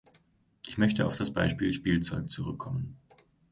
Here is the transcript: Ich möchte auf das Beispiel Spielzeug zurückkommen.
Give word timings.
Ich 0.67 0.79
möchte 0.79 1.05
auf 1.05 1.15
das 1.15 1.29
Beispiel 1.31 1.71
Spielzeug 1.73 2.27
zurückkommen. 2.31 2.97